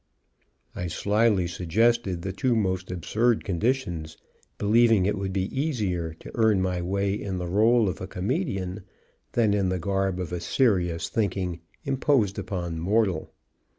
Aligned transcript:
I 0.75 0.87
slyly 0.87 1.45
suggested 1.45 2.23
the 2.23 2.31
two 2.33 2.55
most 2.55 2.89
absurd 2.89 3.43
conditions, 3.43 4.17
believing 4.57 5.05
it 5.05 5.15
would 5.15 5.31
be 5.31 5.45
easier 5.55 6.15
to 6.21 6.31
earn 6.33 6.59
my 6.59 6.81
way 6.81 7.13
in 7.13 7.37
the 7.37 7.45
rôle 7.45 7.87
of 7.87 8.01
a 8.01 8.07
comedian 8.07 8.81
than 9.33 9.53
in 9.53 9.69
the 9.69 9.77
garb 9.77 10.19
of 10.19 10.33
a 10.33 10.39
serious 10.39 11.07
thinking, 11.07 11.59
imposed 11.83 12.39
upon 12.39 12.79
mortal. 12.79 13.31